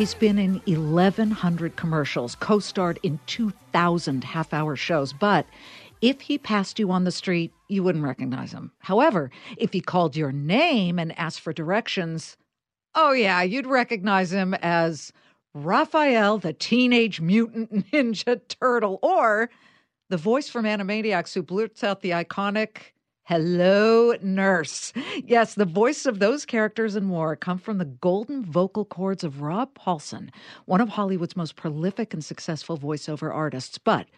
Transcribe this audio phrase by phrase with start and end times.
[0.00, 5.44] He's been in 1,100 commercials, co starred in 2,000 half hour shows, but
[6.00, 8.72] if he passed you on the street, you wouldn't recognize him.
[8.78, 12.38] However, if he called your name and asked for directions,
[12.94, 15.12] oh, yeah, you'd recognize him as
[15.52, 19.50] Raphael, the Teenage Mutant Ninja Turtle, or
[20.08, 22.94] the voice from Animaniacs who blurts out the iconic
[23.30, 24.92] Hello, Nurse.
[25.24, 29.40] Yes, the voice of those characters and more come from the golden vocal cords of
[29.40, 30.30] Rob Paulsen,
[30.64, 33.78] one of Hollywood's most prolific and successful voiceover artists.
[33.78, 34.08] But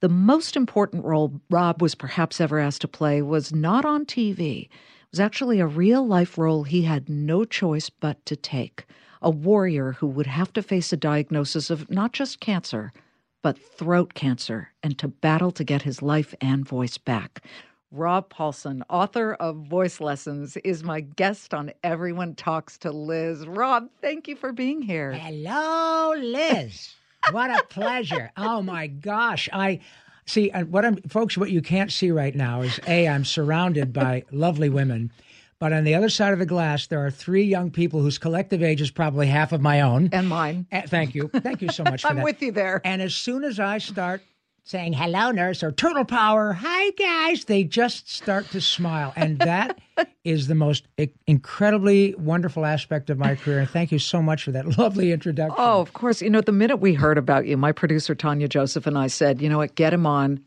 [0.00, 4.64] the most important role Rob was perhaps ever asked to play was not on TV.
[4.64, 4.70] It
[5.12, 8.84] was actually a real life role he had no choice but to take.
[9.22, 12.92] A warrior who would have to face a diagnosis of not just cancer,
[13.40, 17.42] but throat cancer, and to battle to get his life and voice back.
[17.90, 23.46] Rob Paulsen, author of Voice Lessons, is my guest on Everyone Talks to Liz.
[23.46, 25.12] Rob, thank you for being here.
[25.12, 26.94] Hello, Liz.
[27.30, 28.30] what a pleasure.
[28.36, 29.48] Oh my gosh.
[29.54, 29.80] I
[30.26, 34.24] see what I'm folks what you can't see right now is A I'm surrounded by
[34.30, 35.10] lovely women.
[35.58, 38.62] But on the other side of the glass, there are three young people whose collective
[38.62, 40.08] age is probably half of my own.
[40.12, 40.66] And mine.
[40.70, 41.28] Uh, thank you.
[41.34, 42.24] Thank you so much for I'm that.
[42.24, 42.80] with you there.
[42.84, 44.22] And as soon as I start
[44.68, 46.52] saying hello nurse or turtle power.
[46.52, 47.46] Hi guys.
[47.46, 49.14] They just start to smile.
[49.16, 49.78] And that
[50.24, 50.86] is the most
[51.26, 53.60] incredibly wonderful aspect of my career.
[53.60, 55.56] And thank you so much for that lovely introduction.
[55.56, 56.20] Oh of course.
[56.20, 59.40] You know the minute we heard about you my producer tanya joseph and i said
[59.40, 59.74] you know what?
[59.74, 60.44] Get him on.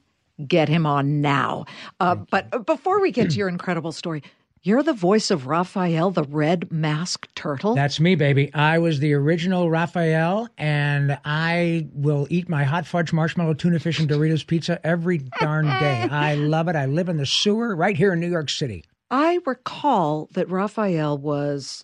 [0.48, 1.66] Get him on now.
[2.00, 4.22] Uh, but before we get to your incredible story
[4.64, 7.74] you're the voice of Raphael, the red masked turtle?
[7.76, 8.54] That's me, baby.
[8.54, 14.00] I was the original Raphael, and I will eat my hot fudge marshmallow tuna fish
[14.00, 16.08] and Doritos pizza every darn day.
[16.12, 16.76] I love it.
[16.76, 18.84] I live in the sewer right here in New York City.
[19.10, 21.84] I recall that Raphael was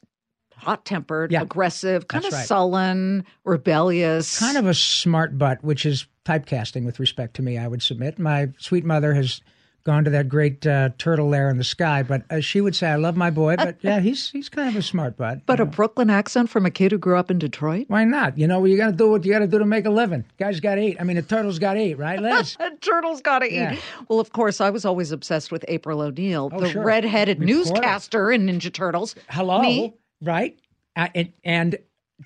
[0.56, 1.42] hot tempered, Yeah.
[1.42, 2.46] aggressive, kind of right.
[2.46, 4.40] sullen, rebellious.
[4.40, 8.18] Kind of a smart butt, which is typecasting with respect to me, I would submit.
[8.20, 9.42] My sweet mother has
[9.88, 12.90] gone to that great uh, turtle there in the sky, but uh, she would say,
[12.90, 15.46] I love my boy, but yeah, he's he's kind of a smart butt.
[15.46, 15.72] But a know.
[15.72, 17.86] Brooklyn accent from a kid who grew up in Detroit?
[17.88, 18.38] Why not?
[18.38, 20.26] You know, you got to do what you got to do to make a living.
[20.38, 20.98] Guy's got eight.
[21.00, 22.58] I mean, a turtle's got eight, right, Liz?
[22.60, 23.74] A turtle's got to Yeah.
[23.76, 23.80] eat.
[24.10, 26.84] Well, of course, I was always obsessed with April O'Neil, Oh, the sure.
[26.84, 27.58] redheaded Reporter.
[27.58, 29.16] newscaster in Ninja Turtles.
[29.30, 29.94] Hello, Me?
[30.22, 30.60] right?
[30.98, 31.78] Uh, and, and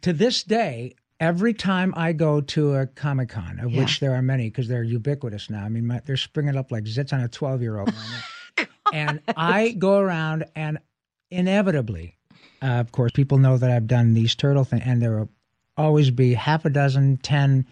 [0.02, 3.80] to this day, every time I go to a Comic Con, of Yeah.
[3.82, 5.64] which there are many because they're ubiquitous now.
[5.64, 7.94] I mean, my, they're springing up like zits on a twelve-year-old.
[8.94, 10.80] and I go around, and
[11.30, 12.18] inevitably,
[12.62, 15.30] uh, of course, people know that I've done these turtle things, and there will
[15.78, 17.66] always be half a dozen, ten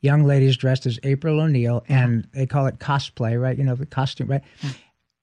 [0.00, 3.56] young ladies dressed as April O'Neil, and they call it cosplay, right?
[3.56, 4.42] You know, the costume, right?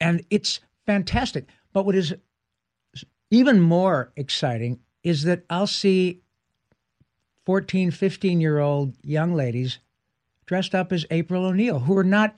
[0.02, 1.48] And it's fantastic.
[1.72, 2.14] But what is
[3.32, 6.22] even more exciting is that I'll see
[7.46, 9.80] 14, 15 year old young ladies
[10.46, 12.36] dressed up as April O'Neil who were not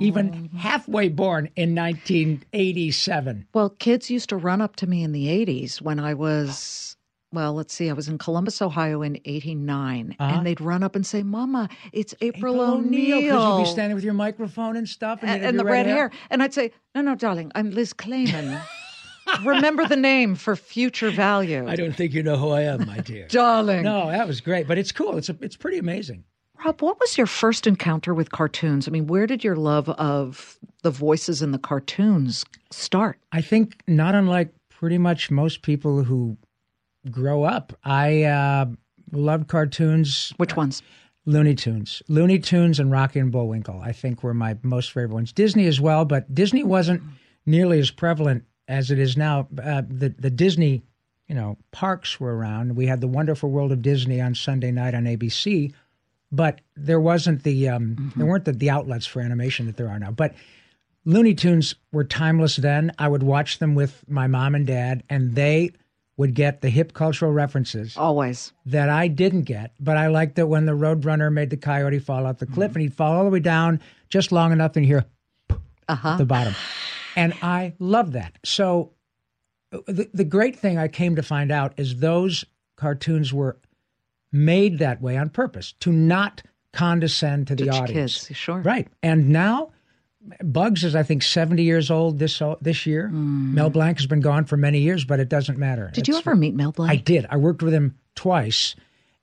[0.00, 3.46] even halfway born in 1987.
[3.54, 6.96] Well, kids used to run up to me in the 80s when I was,
[7.32, 10.16] well, let's see, I was in Columbus, Ohio in 89.
[10.18, 10.32] Uh-huh.
[10.32, 13.18] And they'd run up and say, Mama, it's April, O'Neil.
[13.18, 13.20] O'Neil.
[13.20, 15.20] Because you'd be standing with your microphone and stuff.
[15.22, 16.10] And, and, and the red hair.
[16.30, 18.60] And I'd say, No, no, darling, I'm Liz Claman.
[19.44, 21.66] Remember the name for future value.
[21.68, 23.26] I don't think you know who I am, my dear.
[23.28, 23.82] Darling.
[23.82, 24.68] no, that was great.
[24.68, 25.16] But it's cool.
[25.16, 26.24] It's, a, it's pretty amazing.
[26.64, 28.88] Rob, what was your first encounter with cartoons?
[28.88, 33.18] I mean, where did your love of the voices in the cartoons start?
[33.32, 36.36] I think not unlike pretty much most people who
[37.10, 38.66] grow up, I uh,
[39.12, 40.32] loved cartoons.
[40.36, 40.82] Which ones?
[41.26, 43.80] Looney Tunes, Looney Tunes, and Rocky and Bullwinkle.
[43.82, 45.32] I think were my most favorite ones.
[45.32, 47.02] Disney as well, but Disney wasn't
[47.46, 49.48] nearly as prevalent as it is now.
[49.62, 50.82] Uh, the the Disney,
[51.28, 52.76] you know, parks were around.
[52.76, 55.72] We had the Wonderful World of Disney on Sunday night on ABC,
[56.32, 59.98] but there wasn't the um, there weren't the, the outlets for animation that there are
[59.98, 60.10] now.
[60.10, 60.34] But
[61.04, 62.92] Looney Tunes were timeless then.
[62.98, 65.72] I would watch them with my mom and dad, and they
[66.16, 68.52] would get the hip cultural references Always.
[68.66, 72.24] that I didn't get, but I liked that when the Roadrunner made the coyote fall
[72.24, 75.04] off the cliff and he'd fall all the way down just long enough and hear
[75.88, 76.10] Uh-huh.
[76.10, 76.54] at the bottom.
[77.16, 78.38] And I love that.
[78.44, 78.92] So
[79.72, 82.44] uh, the, the great thing I came to find out is those
[82.76, 83.58] cartoons were
[84.32, 88.26] made that way on purpose to not condescend to the audience.
[88.26, 88.60] kids, sure.
[88.60, 88.88] Right.
[89.02, 89.70] And now
[90.42, 93.08] Bugs is I think 70 years old this this year.
[93.08, 95.90] Mel Blanc has been gone for many years, but it doesn't matter.
[95.92, 96.90] Did you ever meet Mel Blanc?
[96.90, 97.26] I did.
[97.28, 98.74] I worked with him twice,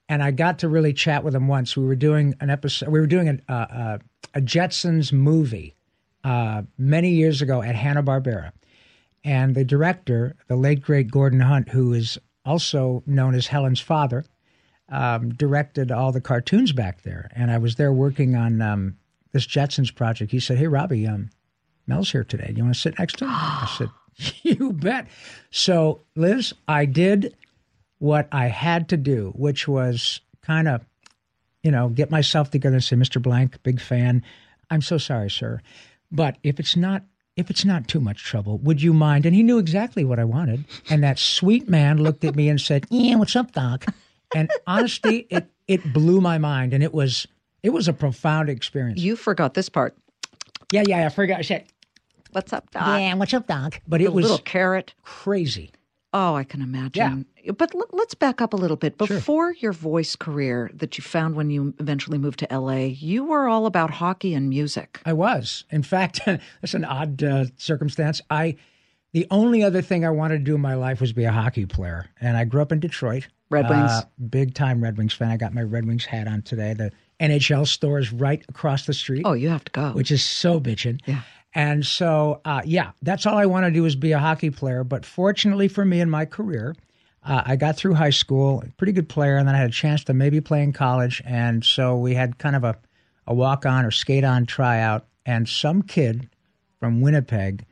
[0.08, 1.76] and I got to really chat with him once.
[1.76, 2.90] We were doing an episode.
[2.90, 3.98] We were doing a uh, uh,
[4.36, 5.76] a Jetsons movie
[6.24, 8.52] uh, many years ago at Hanna Barbera,
[9.24, 14.26] and the director, the late great Gordon Hunt, who is also known as Helen's father,
[14.90, 17.30] um, directed all the cartoons back there.
[17.36, 18.98] And I was there working on um,
[19.32, 20.32] this Jetsons project.
[20.32, 21.30] He said, "Hey, Robbie, um,
[21.88, 22.54] Mel's here today.
[22.56, 23.90] You want to sit next to him?" I said,
[24.44, 25.08] "You bet."
[25.50, 27.36] So, Liz, I did
[28.00, 30.84] what I had to do, which was kind of,
[31.64, 33.22] you know, get myself together and say, "Mr.
[33.22, 34.24] Blanc, big fan.
[34.70, 35.62] I'm so sorry, sir,
[36.12, 37.04] but if it's not."
[37.38, 39.26] If it's not too much trouble, would you mind?
[39.26, 40.66] And he knew exactly what I wanted.
[40.90, 43.86] And that sweet man looked at me and said, "Yeah, what's up, Doc?"
[44.36, 47.26] And honestly, it it blew my mind, and it was
[47.64, 49.00] it was a profound experience.
[49.00, 49.96] You forgot this part.
[50.74, 51.40] Yeah, yeah, I forgot.
[51.40, 51.64] I said,
[52.34, 52.84] What's up, Doc?
[53.00, 54.94] "Yeah, what's up, Doc?" But The it was little carrot.
[55.02, 55.72] crazy.
[56.14, 57.26] Oh, I can imagine.
[57.44, 57.52] Yeah.
[57.54, 58.98] But l- let's back up a little bit.
[58.98, 63.48] Before your voice career that you found when you eventually moved to LA, you were
[63.48, 65.00] all about hockey and music.
[65.06, 65.64] I was.
[65.72, 68.22] In fact, that's an odd uh, circumstance.
[68.30, 68.58] I
[69.14, 71.66] the only other thing I wanted to do in my life was be a hockey
[71.66, 73.28] player, and I grew up in Detroit.
[73.50, 73.92] Red Wings.
[73.92, 75.30] Uh, big time Red Wings fan.
[75.30, 76.74] I got my Red Wings hat on today.
[76.74, 79.24] The NHL store is right across the street.
[79.26, 79.92] Oh, you have to go.
[79.92, 81.02] which is so bitchin'.
[81.06, 81.22] Yeah.
[81.54, 84.84] And so, uh, yeah, that's all I want to do is be a hockey player.
[84.84, 86.76] But fortunately for me in my career,
[87.24, 90.04] uh, I got through high school, pretty good player, and then I had a chance
[90.06, 91.22] to maybe play in college.
[91.26, 92.78] And so we had kind of a,
[93.28, 95.06] a walk on or skate on tryout.
[95.26, 96.30] And some kid
[96.80, 97.66] from Winnipeg,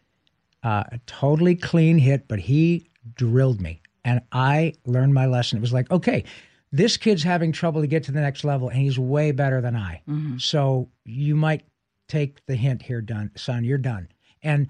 [0.63, 3.81] uh, a totally clean hit, but he drilled me.
[4.05, 5.57] And I learned my lesson.
[5.57, 6.25] It was like, okay,
[6.71, 9.75] this kid's having trouble to get to the next level, and he's way better than
[9.75, 10.01] I.
[10.39, 11.63] So you might
[12.09, 13.63] take the hint here, done, son.
[13.63, 14.09] You're done.
[14.43, 14.67] And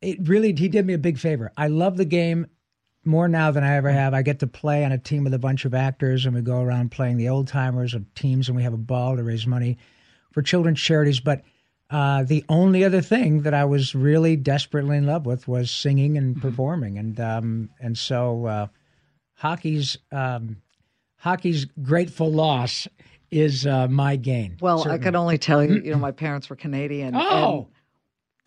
[0.00, 1.52] it really, he did me a big favor.
[1.56, 2.46] I love the game
[3.04, 4.14] more now than I ever have.
[4.14, 6.60] I get to play on a team with a bunch of actors, and we go
[6.60, 9.78] around playing the old timers of teams, and we have a ball to raise money
[10.32, 11.20] for children's charities.
[11.20, 11.42] But
[11.90, 16.16] uh, the only other thing that I was really desperately in love with was singing
[16.16, 18.66] and performing, and um, and so uh,
[19.34, 20.62] hockey's um,
[21.16, 22.88] hockey's grateful loss
[23.34, 24.56] is uh, my gain.
[24.60, 25.02] well, I certainly.
[25.04, 27.14] can only tell you, you know, my parents were Canadian.
[27.16, 27.56] Oh.
[27.58, 27.66] And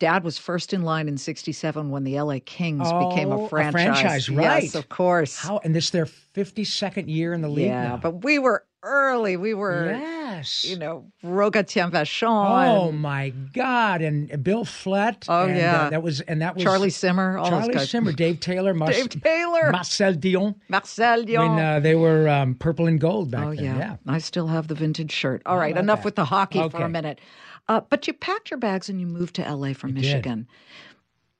[0.00, 3.48] Dad was first in line in 67 when the LA Kings became Oh, a a
[3.48, 3.82] franchise.
[4.00, 4.62] franchise, right.
[4.62, 5.36] Yes, of course.
[5.36, 7.96] How and this their fifty second year in the league yeah, now.
[7.96, 9.36] but we were early.
[9.36, 9.90] We were,
[10.36, 10.64] yes.
[10.64, 12.68] you know, Rogatien Vachon.
[12.68, 14.02] Oh and my God!
[14.02, 15.26] And Bill Flett.
[15.28, 15.82] Oh, and, yeah.
[15.82, 17.38] uh, that was and that was Charlie Simmer.
[17.38, 17.78] All Charlie.
[17.78, 19.70] Simmer, Dave Taylor, Mar- Dave Taylor.
[19.72, 20.54] Marcel Dionne.
[20.68, 21.56] Marcel Dionne.
[21.56, 23.64] When uh, they were um, purple and gold back Oh then.
[23.64, 23.78] yeah.
[23.78, 23.96] Yeah.
[24.06, 25.42] I still have the vintage shirt.
[25.46, 26.04] All right, enough that?
[26.04, 27.20] with the hockey for a minute.
[27.68, 30.46] Uh, but you packed your bags and you moved to LA from Michigan.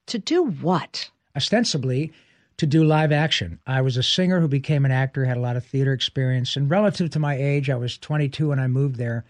[0.07, 1.11] To do what?
[1.37, 2.13] ostensibly
[2.59, 3.59] to do live action.
[3.67, 6.71] I was a singer who became an actor, had a lot of theater experience, and
[6.71, 9.25] relative to my age, I was 22 when I moved there.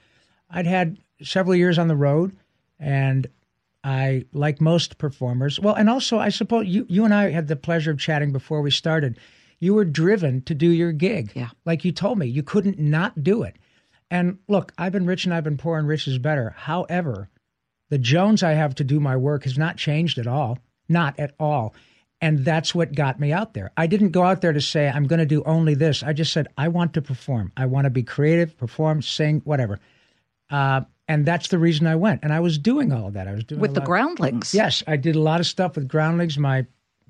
[0.50, 2.34] I'd had several years on the road,
[2.80, 3.26] and
[3.84, 7.56] I, like most performers, well, and also I suppose you, you and I had the
[7.56, 9.18] pleasure of chatting before we started.
[9.60, 11.32] You were driven to do your gig.
[11.34, 11.50] Yeah.
[11.64, 13.56] Like you told me, you couldn't not do it.
[14.10, 16.54] And look, I've been rich and I've been poor, and rich is better.
[16.56, 17.28] However,
[17.90, 21.34] the Jones I have to do my work has not changed at all, not at
[21.38, 21.74] all.
[22.20, 23.70] And that's what got me out there.
[23.76, 26.02] I didn't go out there to say, I'm going to do only this.
[26.02, 27.52] I just said, I want to perform.
[27.56, 29.78] I want to be creative, perform, sing, whatever.
[30.50, 32.20] Uh, and that's the reason I went.
[32.24, 33.28] And I was doing all of that.
[33.28, 34.52] I was doing With the groundlings.
[34.52, 36.38] Yes, I did a lot of stuff with Groundlings.
[36.38, 36.66] My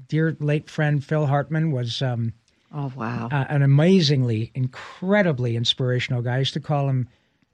[0.08, 2.32] dear late friend Phil Hartman was um,
[2.72, 3.28] Oh wow.
[3.32, 6.36] uh, an amazingly, incredibly inspirational guy.
[6.36, 7.08] I used to call him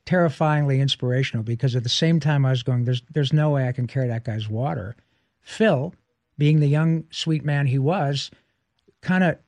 [0.07, 3.73] terrifyingly inspirational because at the same time I was going, there's there's no way I
[3.73, 4.97] can carry that guy's water.
[5.41, 5.95] Phil,
[6.39, 8.31] being the young sweet man he was,
[9.03, 9.39] kind of,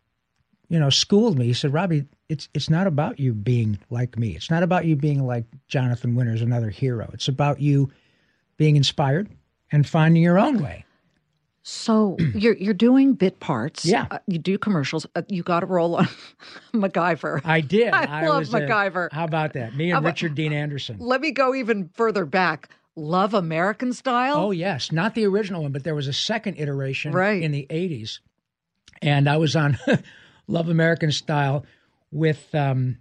[0.68, 1.46] you know, schooled me.
[1.46, 4.30] He said, Robbie, it's it's not about you being like me.
[4.36, 7.08] It's not about you being like Jonathan Winters, another hero.
[7.12, 7.90] It's about you
[8.56, 9.28] being inspired
[9.72, 10.84] and finding your own way.
[11.62, 13.84] So you're you're doing bit parts.
[13.84, 14.06] Yeah.
[14.10, 15.06] Uh, you do commercials.
[15.14, 16.08] Uh, you got to roll on
[16.74, 17.40] MacGyver.
[17.44, 17.88] I did.
[17.92, 19.12] I love was, uh, MacGyver.
[19.12, 19.74] how about that?
[19.76, 20.96] Me and about- Richard Dean Anderson.
[20.98, 22.70] Let me go even further back.
[22.96, 24.36] Love American Style.
[24.36, 27.42] Oh yes, not the original one, but there was a second iteration Right.
[27.42, 28.20] in the '80s,
[29.02, 29.78] and I was on
[30.48, 31.66] Love American Style
[32.10, 32.98] with, um,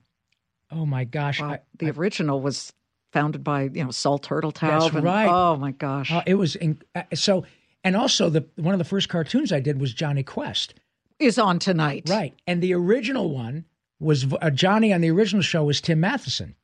[0.72, 1.42] oh my gosh.
[1.42, 2.74] I- the original was
[3.14, 4.62] founded by you know Saul Turtletaub.
[4.82, 5.28] That's and- right.
[5.30, 6.12] Oh my gosh.
[6.12, 7.46] uh, it was in, uh, so,
[7.84, 10.74] and also the one of the first cartoons I did was Jonny Quest.
[11.20, 12.10] is on tonight.
[12.10, 12.34] Right.
[12.46, 13.64] And the original one
[14.02, 16.56] was uh, Johnny on the original show was Tim Matheson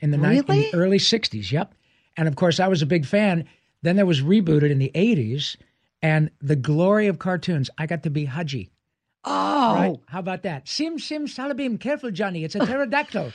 [0.00, 1.52] in the, ni- in the early 60s.
[1.52, 1.72] Yep.
[2.16, 3.44] And of course, I was a big fan.
[3.82, 5.56] Then there was rebooted in the 80s.
[6.02, 8.70] And the glory of cartoons, I got to be Hadji.
[9.24, 9.96] Oh, Right?
[10.08, 10.68] How about that?
[10.68, 12.42] Sim Sim Salabim, careful, Johnny.
[12.44, 13.32] It's a pterodactyl.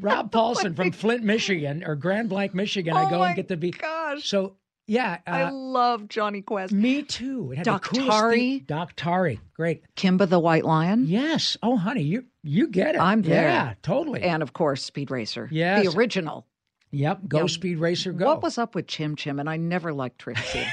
[0.00, 2.96] Rob Paulsen from Flint, Michigan, or Grand Blanc, Michigan.
[2.96, 3.72] I Oh go and get to be.
[3.72, 4.24] gosh.
[4.26, 4.56] So,
[4.86, 5.18] yeah.
[5.26, 6.72] I Uh, love Jonny Quest.
[6.72, 7.52] me too.
[7.56, 8.60] It Doc Tari.
[8.60, 9.38] Doc Tari.
[9.54, 9.82] Great.
[9.96, 11.04] Kimba the White Lion.
[11.06, 11.56] Yes.
[11.62, 12.98] Oh, honey, you you get it.
[13.00, 13.42] I'm there.
[13.48, 14.22] Yeah, totally.
[14.22, 15.48] And of course, Speed Racer.
[15.52, 15.84] Yes.
[15.84, 16.46] The original.
[16.94, 17.20] Yep.
[17.28, 17.46] Go Yeah.
[17.46, 18.12] Speed Racer.
[18.12, 18.26] Go.
[18.26, 19.38] What was up with Chim Chim?
[19.38, 20.66] And I never liked Trixie.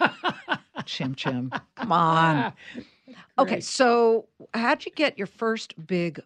[0.84, 1.52] Chim Chim.
[1.76, 2.52] Come on.
[3.38, 6.20] Okay, so how'd you get your first big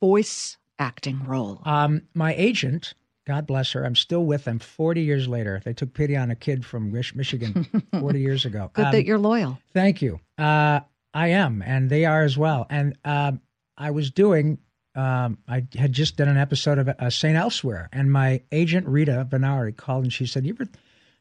[0.00, 1.60] voice acting role?
[1.64, 2.94] Um, my agent,
[3.26, 5.62] God bless her, I'm still with them 40 years later.
[5.64, 7.66] They took pity on a kid from Mich- Michigan
[8.00, 8.70] 40 years ago.
[8.74, 9.58] Good Um, that you're loyal.
[9.72, 10.20] Thank you.
[10.36, 10.80] Uh,
[11.14, 12.66] I am, and they are as well.
[12.70, 13.40] And um,
[13.76, 14.58] I was doing,
[14.98, 17.36] um, I had just done an episode of uh, St.
[17.36, 20.68] Elsewhere, and my agent, Rita Benari, called and she said, You ever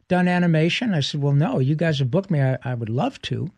[0.07, 0.95] done animation?
[0.95, 2.41] I said, Well, no, you guys have booked me.
[2.41, 3.51] I, I would love to.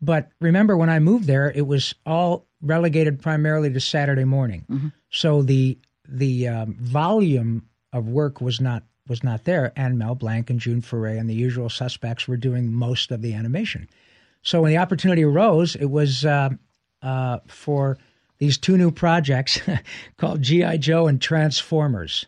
[0.00, 4.92] But remember, when I moved there, it was all relegated primarily to Saturday morning.
[5.10, 9.72] So the the um, volume of work was not was not there.
[9.74, 13.34] And Mel Blanc and June Foray and the usual suspects were doing most of the
[13.34, 13.88] animation.
[14.42, 16.50] So when the opportunity arose, it was uh,
[17.02, 17.98] uh, for
[18.38, 19.60] these two new projects
[20.18, 22.26] called GI Joe and Transformers,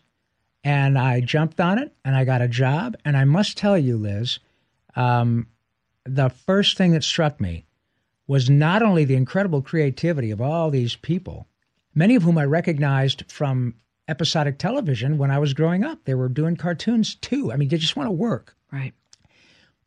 [0.63, 2.97] and I jumped on it and I got a job.
[3.05, 4.39] And I must tell you, Liz,
[4.95, 5.47] um,
[6.05, 7.65] the first thing that struck me
[8.27, 11.47] was not only the incredible creativity of all these people,
[11.95, 13.75] many of whom I recognized from
[14.07, 15.99] episodic television when I was growing up.
[16.05, 17.51] They were doing cartoons too.
[17.51, 18.93] I mean, they just want to work Right.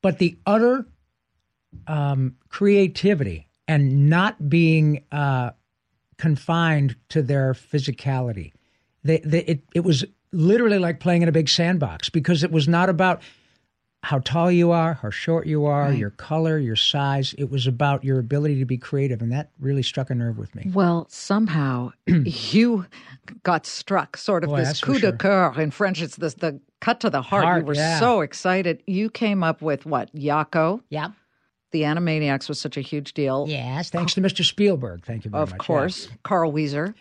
[0.01, 0.87] but the utter
[1.87, 5.51] um, creativity and not being uh,
[6.19, 8.53] confined to their physicality.
[9.05, 12.69] They, they, it, it was literally like playing in a big sandbox because it was
[12.69, 13.23] not about
[14.05, 17.35] how tall you are, how short you are, your color, your size.
[17.39, 20.55] It was about your ability to be creative, and that really struck a nerve with
[20.57, 20.71] me.
[20.75, 22.87] Well, somehow you
[23.45, 25.13] got struck, sort of Boy, this coup de sure.
[25.13, 26.03] coeur in French.
[26.03, 27.45] It's this the cut to the heart.
[27.45, 28.01] Heart, you were yeah.
[28.01, 28.83] so excited.
[28.89, 30.13] You came up with what?
[30.15, 30.81] Yakko.
[30.89, 31.11] Yeah.
[31.73, 33.47] The Animaniacs was such a huge deal.
[33.49, 34.45] Yes, thanks to Mr.
[34.45, 35.05] Spielberg.
[35.05, 35.61] Thank you very Of much.
[35.61, 36.95] Of course, Carl Wheezer.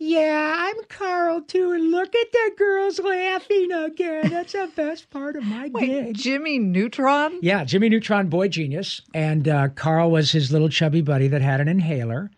[0.00, 4.28] Yeah, I'm Carl too, and look at the girls laughing again.
[4.30, 6.14] That's the best part of my Wait, gig.
[6.16, 7.38] Jimmy Neutron.
[7.42, 11.60] Yeah, Jimmy Neutron, boy genius, and uh, Carl was his little chubby buddy that had
[11.60, 12.30] an inhaler,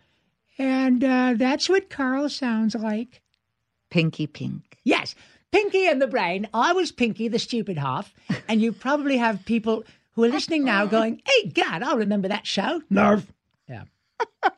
[0.57, 3.21] and uh, that's what Carl sounds like.
[3.91, 4.77] Pinky Pink.
[4.83, 5.13] Yes,
[5.51, 6.47] Pinky and the Brain.
[6.55, 8.11] I was Pinky, the stupid half,
[8.47, 9.83] and you probably have people
[10.13, 13.31] who are listening now going, "Hey, God, I'll remember that show." Nerve.
[13.67, 13.83] Yeah,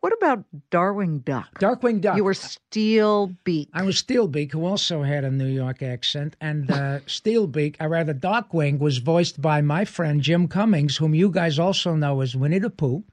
[0.00, 1.58] What about Darwin Duck?
[1.58, 2.16] Darkwing Duck.
[2.16, 3.68] You were Steel Beak.
[3.72, 8.14] I was Steelbeak, who also had a New York accent, and uh, Steelbeak, or rather
[8.14, 12.58] Darkwing, was voiced by my friend Jim Cummings, whom you guys also know as Winnie
[12.58, 13.04] the Pooh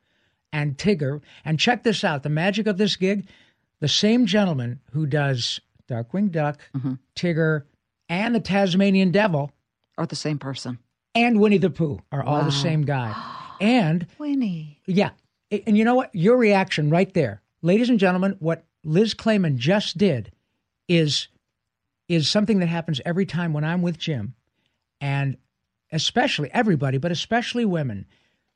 [0.51, 1.21] and Tigger.
[1.45, 3.27] And check this out: the magic of this gig,
[3.79, 5.59] the same gentleman who does
[5.89, 6.59] Darkwing Duck,
[7.15, 7.63] Tigger,
[8.09, 9.51] and the Tasmanian Devil,
[9.97, 10.77] Are the same person.
[11.15, 13.13] And Winnie the Pooh are all the same guy.
[13.61, 14.81] And Winnie.
[14.87, 15.11] yeah.
[15.49, 16.13] And you know what?
[16.13, 17.41] Your reaction right there.
[17.61, 20.31] Ladies and gentlemen, what Liz Claman just did
[20.89, 21.29] is
[22.09, 24.33] is something that happens every time when I'm with Jim
[24.99, 25.37] and
[25.93, 28.05] especially everybody, but especially women.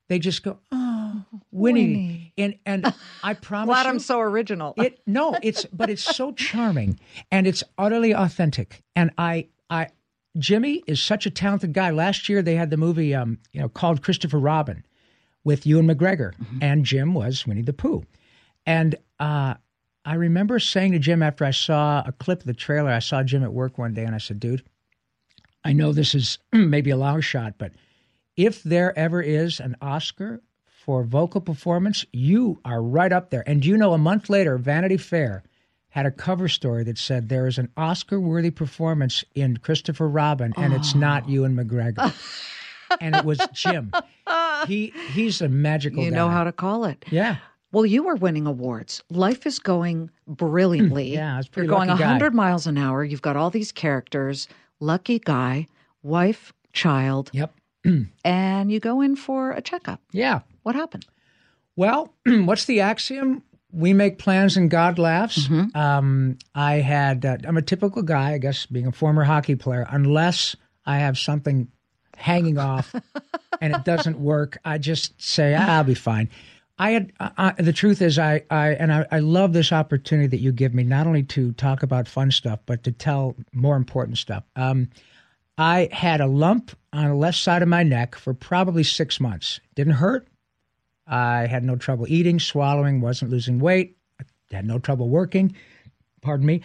[0.09, 2.33] They just go, "Oh, Winnie." Winnie.
[2.37, 4.73] And and I promise Glad you, I'm so original.
[4.77, 6.99] it no, it's but it's so charming
[7.31, 8.83] and it's utterly authentic.
[8.95, 9.87] And I I
[10.37, 11.89] Jimmy is such a talented guy.
[11.89, 14.85] Last year they had the movie um, you know, called Christopher Robin
[15.43, 18.03] with Ewan McGregor and Jim was Winnie the Pooh.
[18.65, 19.55] And uh
[20.07, 23.23] I remember saying to Jim after I saw a clip of the trailer, I saw
[23.23, 24.63] Jim at work one day and I said, dude,
[25.65, 27.73] I know this is maybe a long shot, but
[28.37, 33.43] if there ever is an Oscar for vocal performance, you are right up there.
[33.49, 35.43] And do you know, a month later, Vanity Fair
[35.97, 40.53] had a cover story that said there is an Oscar worthy performance in Christopher Robin,
[40.55, 41.29] and it's not oh.
[41.31, 42.13] Ewan McGregor.
[43.01, 43.91] and it was Jim.
[44.67, 46.15] He he's a magical you guy.
[46.15, 47.03] know how to call it.
[47.09, 47.37] Yeah.
[47.71, 49.03] Well, you are winning awards.
[49.09, 51.09] Life is going brilliantly.
[51.09, 51.15] Hmm.
[51.15, 52.05] Yeah, I was a You're going lucky guy.
[52.05, 53.03] 100 miles an hour.
[53.03, 54.47] You've got all these characters,
[54.79, 55.65] lucky guy,
[56.03, 57.55] wife, child, Yep.
[58.23, 59.99] and you go in for a checkup.
[60.11, 60.41] Yeah.
[60.61, 61.07] What happened?
[61.75, 63.41] Well, what's the axiom?
[63.71, 65.47] We make plans and God laughs.
[65.75, 69.85] Um, I had, uh, I'm a typical guy, I guess, being a former hockey player,
[69.89, 70.55] unless
[70.85, 71.67] I have something
[72.15, 72.95] hanging off
[73.61, 76.29] and it doesn't work, I just say, ah, I'll be fine.
[76.79, 80.39] I had, uh, the truth is, I, I and I, I love this opportunity that
[80.39, 84.17] you give me, not only to talk about fun stuff, but to tell more important
[84.19, 84.43] stuff.
[84.55, 84.89] Um,
[85.57, 89.59] I had a lump on the left side of my neck for probably six months.
[89.75, 90.27] Didn't hurt.
[91.07, 93.97] I had no trouble eating, swallowing, wasn't losing weight,
[94.51, 95.55] I had no trouble working.
[96.21, 96.61] Pardon me.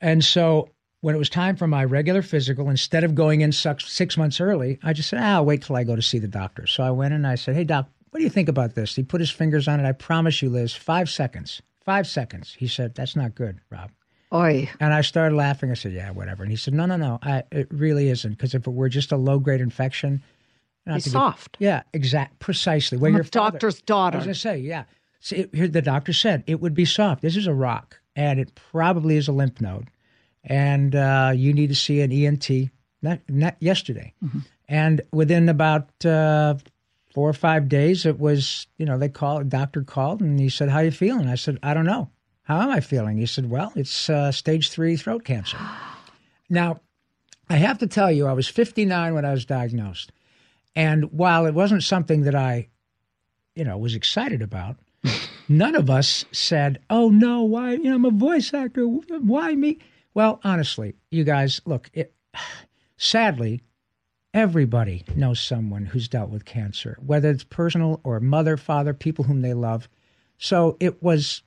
[0.00, 4.16] And so when it was time for my regular physical, instead of going in six,
[4.16, 6.66] months early, I just said, ah, I'll wait till I go to see the doctor.
[6.66, 8.94] So I went and I said, Hey, doc, what do you think about this?
[8.94, 9.88] He put his fingers on it.
[9.88, 11.62] I promise you, Liz, five seconds.
[11.84, 12.54] Five seconds.
[12.58, 13.90] He said, That's not good, Rob.
[14.32, 14.68] Oi.
[14.78, 15.70] And I started laughing.
[15.70, 17.18] I said, "Yeah, whatever." And he said, "No, no, no.
[17.22, 18.32] I, it really isn't.
[18.32, 20.22] Because if it were just a low grade infection,
[20.88, 21.56] not Be to get- soft.
[21.60, 22.98] yeah, exact, precisely.
[22.98, 24.16] Where I'm a your father- doctor's I daughter.
[24.18, 24.84] was going to say, yeah.
[25.20, 27.22] So it, here the doctor said it would be soft.
[27.22, 29.88] This is a rock, and it probably is a lymph node,
[30.44, 32.48] and uh, you need to see an ENT.
[33.02, 34.12] Not, not yesterday,
[34.68, 36.54] and within about uh,
[37.14, 39.42] four or five days, it was you know they called.
[39.42, 42.10] A doctor called and he said, "How are you feeling?" I said, "I don't know.
[42.42, 45.58] How am I feeling?" He said, "Well, it's uh, stage three throat cancer."
[46.48, 46.80] now,
[47.48, 50.10] I have to tell you, I was 59 when I was diagnosed.
[50.74, 52.68] And while it wasn't something that I,
[53.54, 54.76] you know, was excited about,
[55.48, 57.72] none of us said, "Oh no, why?
[57.72, 58.84] You know, I'm a voice actor.
[58.86, 59.78] Why me?"
[60.14, 61.90] Well, honestly, you guys, look.
[61.92, 62.14] It,
[62.96, 63.62] sadly,
[64.34, 69.42] everybody knows someone who's dealt with cancer, whether it's personal or mother, father, people whom
[69.42, 69.88] they love.
[70.38, 71.42] So it was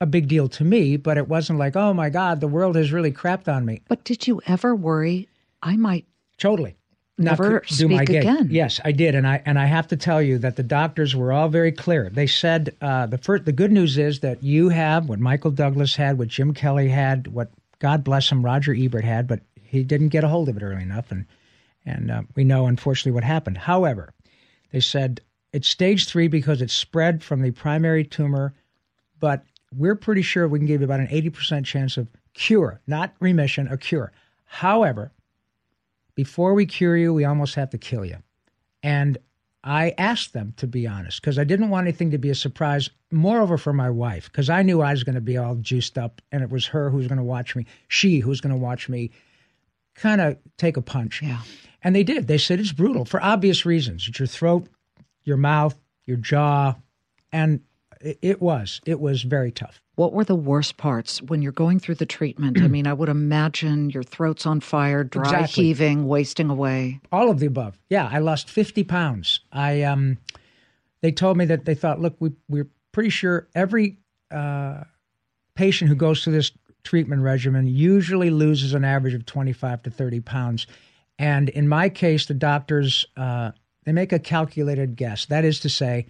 [0.00, 2.92] a big deal to me, but it wasn't like, "Oh my God, the world has
[2.92, 5.28] really crapped on me." But did you ever worry
[5.62, 6.06] I might
[6.38, 6.76] Totally.
[7.18, 8.48] Not Never to do my speak again.
[8.50, 11.32] Yes, I did, and I and I have to tell you that the doctors were
[11.32, 12.10] all very clear.
[12.10, 15.96] They said uh, the first, the good news is that you have what Michael Douglas
[15.96, 20.08] had, what Jim Kelly had, what God bless him, Roger Ebert had, but he didn't
[20.08, 21.24] get a hold of it early enough, and
[21.86, 23.56] and uh, we know unfortunately what happened.
[23.56, 24.12] However,
[24.72, 25.22] they said
[25.54, 28.52] it's stage three because it's spread from the primary tumor,
[29.20, 29.42] but
[29.74, 33.14] we're pretty sure we can give you about an eighty percent chance of cure, not
[33.20, 34.12] remission, a cure.
[34.44, 35.12] However,
[36.16, 38.16] before we cure you, we almost have to kill you.
[38.82, 39.18] And
[39.62, 42.90] I asked them to be honest because I didn't want anything to be a surprise.
[43.12, 46.20] Moreover, for my wife, because I knew I was going to be all juiced up
[46.32, 48.60] and it was her who was going to watch me, she who was going to
[48.60, 49.12] watch me
[49.94, 51.22] kind of take a punch.
[51.22, 51.40] Yeah.
[51.82, 52.26] And they did.
[52.26, 54.06] They said it's brutal for obvious reasons.
[54.08, 54.66] It's your throat,
[55.24, 56.74] your mouth, your jaw.
[57.32, 57.60] And
[58.00, 58.80] it, it was.
[58.86, 59.80] It was very tough.
[59.96, 62.60] What were the worst parts when you're going through the treatment?
[62.60, 65.64] I mean, I would imagine your throat's on fire, dry Exactly.
[65.64, 67.00] heaving, wasting away.
[67.10, 67.78] all of the above.
[67.88, 69.40] Yeah, I lost 50 pounds.
[69.52, 70.18] I um,
[71.00, 73.98] they told me that they thought, look, we we're pretty sure every
[74.30, 74.82] uh,
[75.54, 76.52] patient who goes through this
[76.84, 80.66] treatment regimen usually loses an average of 25 to 30 pounds.
[81.18, 83.52] And in my case, the doctors uh,
[83.84, 85.26] they make a calculated guess.
[85.26, 86.06] That is to say,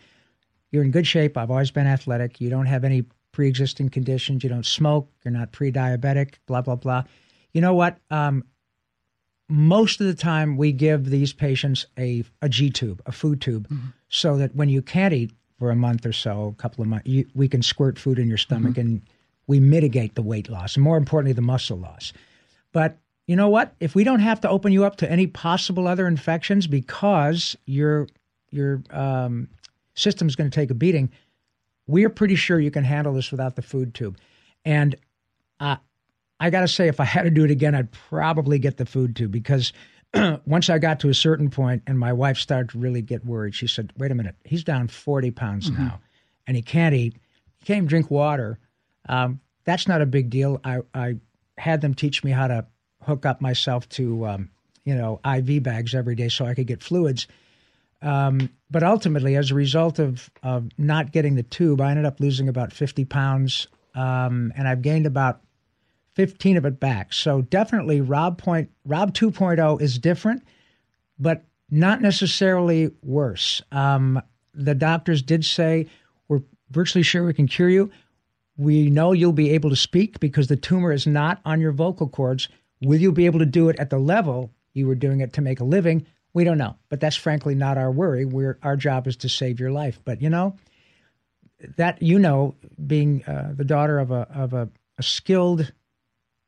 [0.71, 1.37] you're in good shape.
[1.37, 2.41] I've always been athletic.
[2.41, 4.43] You don't have any pre-existing conditions.
[4.43, 5.11] You don't smoke.
[5.25, 6.35] You're not pre-diabetic.
[6.47, 7.05] Blah blah blah.
[7.53, 7.99] You know what?
[8.11, 8.45] Um,
[9.49, 13.69] most of the time we give these patients a, a G tube, a food tube,
[14.09, 17.07] so that when you can't eat for a month or so, a couple of months,
[17.09, 19.03] you, we can squirt food in your stomach and
[19.47, 22.13] we mitigate the weight loss and more importantly, the muscle loss.
[22.73, 23.75] But you know what?
[23.81, 28.09] If we don't have to open you up to any possible other infections because your
[28.51, 29.49] your um,
[29.97, 31.11] system's going to take a beating,
[31.87, 34.19] we're pretty sure you can handle this without the food tube.
[34.65, 34.95] And
[35.59, 35.77] uh,
[36.39, 38.87] I got to say, if I had to do it again, I'd probably get the
[38.87, 39.73] food tube because
[40.47, 43.55] once I got to a certain point and my wife started to really get worried,
[43.55, 46.01] she said, wait a minute, he's down 40 pounds now
[46.47, 47.15] and he can't eat.
[47.59, 48.59] He can't even drink water.
[49.09, 50.61] Um, that's not a big deal.
[50.65, 51.17] I, I
[51.59, 52.67] had them teach me how to
[53.03, 54.51] hook up myself to, um,
[54.85, 57.27] you know, IV bags every day so I could get fluids.
[58.03, 62.21] Um, but ultimately, as a result of, of not getting the tube, I ended up
[62.21, 63.69] losing about 50 pounds.
[63.95, 65.41] Um, and I've gained about
[66.17, 67.13] 15 of it back.
[67.13, 70.43] So definitely Rob point Rob 2.0 is different,
[71.19, 73.63] but not necessarily worse.
[73.71, 74.21] Um,
[74.55, 75.87] the doctors did say
[76.29, 77.91] we're virtually sure we can cure you.
[78.57, 82.09] We know you'll be able to speak because the tumor is not on your vocal
[82.09, 82.49] cords.
[82.81, 85.43] Will you be able to do it at the level you were doing it to
[85.43, 86.07] make a living?
[86.37, 88.27] We don't know, but that's frankly not our worry.
[88.27, 89.99] We're, our job is to save your life.
[90.05, 90.55] But you know,
[91.79, 94.69] that you know, being uh, the daughter of a of a,
[94.99, 95.73] a skilled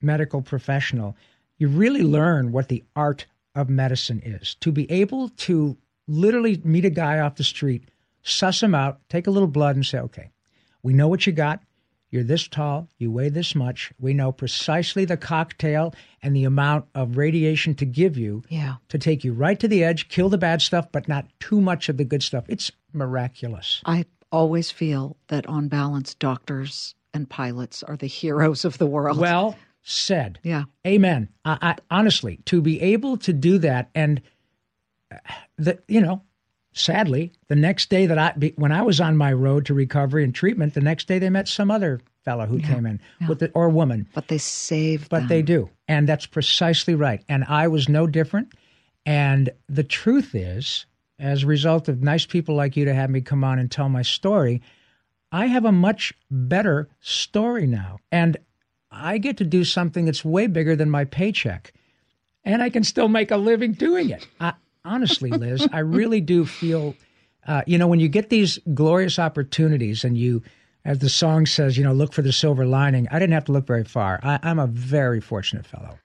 [0.03, 1.16] medical professional,
[1.57, 3.24] you really learn what the art
[3.55, 4.57] of medicine is.
[4.57, 7.90] To be able to literally meet a guy off the street,
[8.22, 10.29] suss him out, take a little blood, and say, okay,
[10.83, 11.62] We know what you got.
[12.11, 13.92] You're this tall, you weigh this much.
[13.99, 18.77] We know precisely the cocktail and the amount of radiation to give you Yeah.
[18.88, 21.88] to take you right to the edge, kill the bad stuff, but not too much
[21.88, 22.44] of the good stuff.
[22.49, 23.83] It's miraculous.
[23.85, 29.18] I always feel that on balance, doctors and pilots are the heroes of the world.
[29.18, 30.38] Well said.
[30.42, 30.64] yeah.
[30.87, 31.29] Amen.
[31.44, 34.21] I, I honestly to be able to do that, and
[35.12, 35.16] uh,
[35.57, 36.23] the you know,
[36.79, 40.25] sadly, the next day that I be, when I was on my road to recovery
[40.25, 43.51] and treatment, the next day they met some other fellow who came in with the,
[43.55, 45.29] or woman, But they saved but them.
[45.29, 47.23] they do, and that's precisely right.
[47.29, 48.53] And I was no different.
[49.07, 50.85] And the truth is,
[51.19, 53.88] as a result of nice people like you to have me come on and tell
[53.88, 54.61] my story,
[55.33, 57.99] I have a much better story now.
[58.12, 58.37] And
[58.91, 61.73] I get to do something that's way bigger than my paycheck.
[62.45, 64.27] And I can still make a living doing it.
[64.41, 66.95] I, honestly, Liz, I really do feel,
[67.47, 70.43] uh, you know, when you get these glorious opportunities and you,
[70.85, 73.53] as the song says, you know, look for the silver lining, I didn't have to
[73.53, 74.21] look very far.
[74.23, 75.99] I, I'm a very fortunate fellow.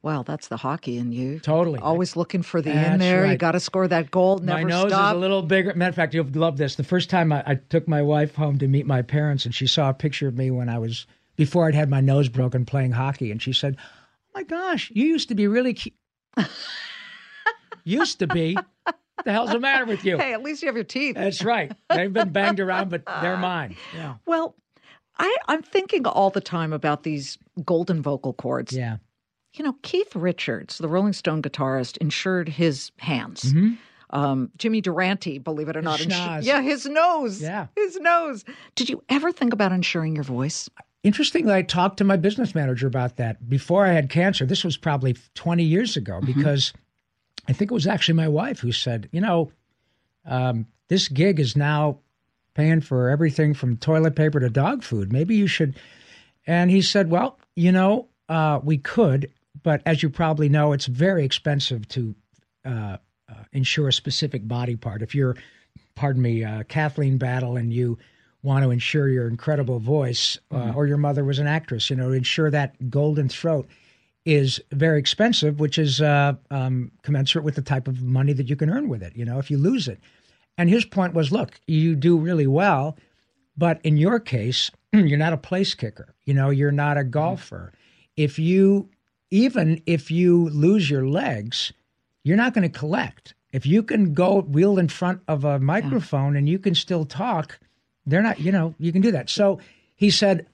[0.00, 1.40] Well, that's the hockey in you.
[1.40, 1.80] Totally.
[1.80, 3.26] Always looking for the in That's there.
[3.26, 4.38] You got to score that goal.
[4.38, 5.12] Never my nose stop.
[5.12, 5.74] is a little bigger.
[5.74, 6.76] Matter of fact, you'll love this.
[6.76, 9.66] The first time I, I took my wife home to meet my parents, and she
[9.66, 12.92] saw a picture of me when I was before I'd had my nose broken playing
[12.92, 15.96] hockey, and she said, "Oh my gosh, you used to be really cute."
[17.84, 18.54] used to be.
[18.54, 20.16] What the hell's the matter with you?
[20.16, 21.16] hey, at least you have your teeth.
[21.16, 21.72] That's right.
[21.90, 23.76] They've been banged around, but they're mine.
[23.94, 24.14] Yeah.
[24.26, 24.54] Well,
[25.18, 28.72] I, I'm thinking all the time about these golden vocal cords.
[28.72, 28.98] Yeah.
[29.54, 33.52] You know, Keith Richards, the Rolling Stone guitarist, insured his hands.
[34.10, 37.42] Um, Jimmy Durante, believe it or not, insu- yeah, his nose.
[37.42, 37.66] Yeah.
[37.74, 38.44] his nose.
[38.76, 40.70] Did you ever think about insuring your voice?
[41.02, 44.46] Interestingly, I talked to my business manager about that before I had cancer.
[44.46, 46.72] This was probably 20 years ago because
[47.46, 49.52] I think it was actually my wife who said, you know,
[50.24, 52.00] um, this gig is now
[52.54, 55.12] paying for everything from toilet paper to dog food.
[55.12, 55.76] Maybe you should.
[56.46, 59.30] And he said, well, you know, uh, we could,
[59.62, 62.14] but as you probably know, it's very expensive to
[62.64, 62.96] uh,
[63.28, 65.02] uh, insure a specific body part.
[65.02, 65.36] If you're,
[65.94, 67.98] pardon me, uh, Kathleen Battle, and you
[68.42, 72.08] want to insure your incredible voice, uh, or your mother was an actress, you know,
[72.08, 73.68] to insure that golden throat
[74.28, 78.56] is very expensive, which is uh, um, commensurate with the type of money that you
[78.56, 79.16] can earn with it.
[79.16, 79.98] You know, if you lose it.
[80.58, 82.98] And his point was, look, you do really well,
[83.56, 86.14] but in your case, you're not a place kicker.
[86.26, 87.72] You know, you're not a golfer.
[88.18, 88.90] If you,
[89.30, 91.72] even if you lose your legs,
[92.22, 93.32] you're not going to collect.
[93.50, 97.58] If you can go wheel in front of a microphone and you can still talk,
[98.04, 99.30] they're not, you know, you can do that.
[99.30, 99.58] So
[99.96, 100.46] he said,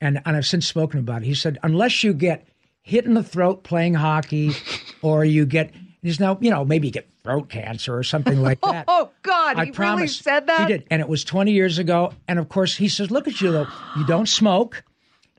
[0.00, 1.26] and, and I've since spoken about it.
[1.26, 2.46] He said, unless you get
[2.84, 4.52] hit in the throat playing hockey
[5.02, 8.60] or you get, there's no, you know, maybe you get throat cancer or something like
[8.62, 8.84] that.
[8.86, 9.96] Oh God, I he promise.
[9.98, 10.60] really said that.
[10.60, 10.86] He did.
[10.90, 12.12] And it was 20 years ago.
[12.28, 13.66] And of course, he says, look at you, though.
[13.96, 14.84] You don't smoke.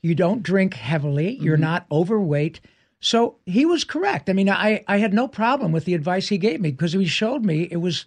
[0.01, 1.37] You don't drink heavily.
[1.37, 1.61] You're mm-hmm.
[1.63, 2.59] not overweight.
[2.99, 4.29] So he was correct.
[4.29, 7.05] I mean, I, I had no problem with the advice he gave me because he
[7.05, 8.05] showed me it was,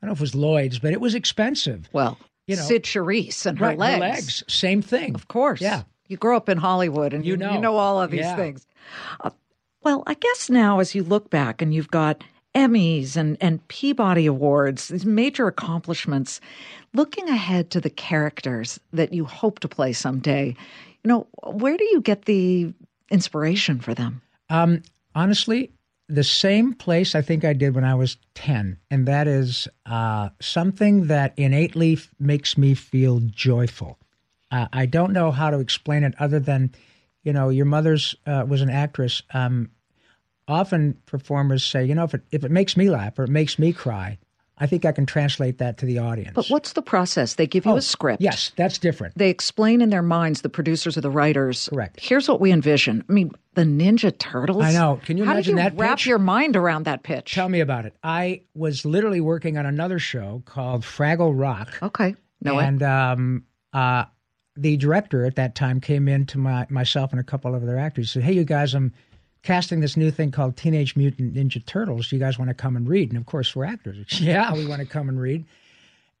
[0.00, 1.88] I don't know if it was Lloyd's, but it was expensive.
[1.92, 2.62] Well, You know.
[2.62, 3.94] Cyd Charisse and her Right, legs.
[3.94, 5.14] her legs, same thing.
[5.14, 5.60] Of course.
[5.60, 5.82] Yeah.
[6.06, 7.52] You grow up in Hollywood and You you, know.
[7.52, 8.36] you know all of these Yeah.
[8.36, 8.66] things.
[9.20, 9.30] Uh,
[9.82, 12.22] well, I guess now as you look back and you've got
[12.54, 16.40] Emmys and, and Peabody Awards, these major accomplishments,
[16.94, 20.56] looking ahead to the characters that you hope to play someday,
[21.04, 22.72] you know, where do you get the
[23.10, 24.20] inspiration for them?
[24.50, 24.82] Um,
[25.14, 25.70] honestly,
[26.08, 30.30] the same place I think I did when I was 10, and that is uh,
[30.40, 33.98] something that innately makes me feel joyful.
[34.50, 36.74] Uh, I don't know how to explain it other than,
[37.28, 39.20] you know, your mother's uh, was an actress.
[39.34, 39.68] Um,
[40.48, 43.58] often performers say, you know, if it, if it makes me laugh or it makes
[43.58, 44.16] me cry,
[44.56, 46.32] I think I can translate that to the audience.
[46.34, 47.34] But what's the process?
[47.34, 48.22] They give you a script.
[48.22, 49.12] Oh, Yes, that's different.
[49.18, 51.68] They explain in their minds, the producers or the writers.
[51.70, 52.00] Correct.
[52.00, 53.04] Here's what we envision.
[53.10, 54.64] I mean, the Ninja Turtles.
[54.64, 54.98] I know.
[55.04, 56.06] Can you How imagine did you that wrap pitch?
[56.06, 57.34] your mind around that pitch?
[57.34, 57.94] Tell me about it.
[58.02, 61.78] I was literally working on another show called Fraggle Rock.
[61.82, 62.14] Okay.
[62.40, 64.06] No, and um, uh,
[64.58, 67.78] the director at that time came in to my myself and a couple of other
[67.78, 68.10] actors.
[68.10, 68.92] Said, "Hey, you guys, I'm
[69.42, 72.08] casting this new thing called Teenage Mutant Ninja Turtles.
[72.08, 74.20] Do you guys want to come and read?" And of course, we're actors.
[74.20, 75.44] yeah, we want to come and read.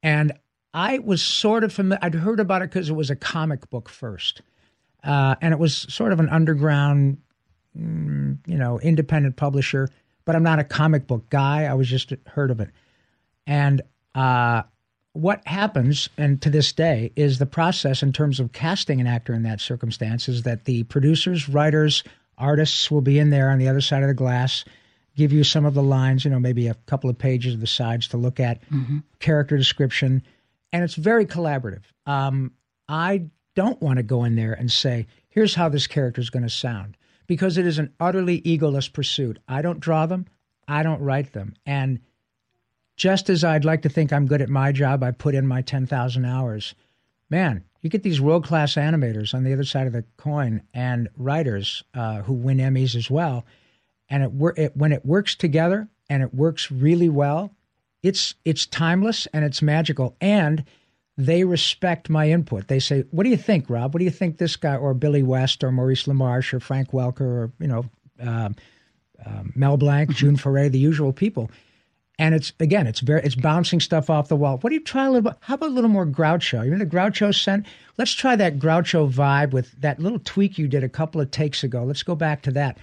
[0.02, 0.32] And
[0.72, 1.98] I was sort of familiar.
[2.00, 4.40] I'd heard about it because it was a comic book first,
[5.02, 7.18] uh, and it was sort of an underground,
[7.76, 9.88] mm, you know, independent publisher.
[10.24, 11.64] But I'm not a comic book guy.
[11.64, 12.70] I was just heard of it,
[13.46, 13.82] and.
[14.14, 14.62] Uh,
[15.18, 19.34] what happens, and to this day, is the process in terms of casting an actor
[19.34, 22.04] in that circumstance is that the producers, writers,
[22.38, 24.64] artists will be in there on the other side of the glass,
[25.16, 27.66] give you some of the lines, you know, maybe a couple of pages of the
[27.66, 28.62] sides to look at,
[29.18, 30.22] character description,
[30.72, 31.82] and it's very collaborative.
[32.06, 32.52] Um,
[32.88, 33.24] I
[33.56, 36.48] don't want to go in there and say, here's how this character is going to
[36.48, 39.40] sound because it is an utterly egoless pursuit.
[39.48, 40.26] I don't draw them,
[40.68, 41.54] I don't write them.
[41.66, 41.98] And
[42.98, 45.62] just as I'd like to think I'm good at my job, I put in my
[45.62, 46.74] 10,000 hours.
[47.30, 51.08] Man, you get these world class animators on the other side of the coin and
[51.16, 53.46] writers uh, who win Emmys as well.
[54.10, 57.54] And it, it, when it works together and it works really well,
[58.02, 60.16] it's it's timeless and it's magical.
[60.20, 60.64] And
[61.16, 62.68] they respect my input.
[62.68, 63.92] They say, "What do you think, Rob?
[63.92, 67.20] What do you think this guy or Billy West or Maurice LaMarche or Frank Welker
[67.20, 67.84] or you know
[68.24, 68.50] uh,
[69.24, 71.50] uh, Mel Blanc, June Foray, the usual people."
[72.18, 74.58] And it's again, it's very, it's bouncing stuff off the wall.
[74.58, 75.34] What do you try a little?
[75.40, 76.64] How about a little more Groucho?
[76.64, 77.66] You know the Groucho scent.
[77.96, 81.62] Let's try that Groucho vibe with that little tweak you did a couple of takes
[81.62, 81.84] ago.
[81.84, 82.78] Let's go back to that,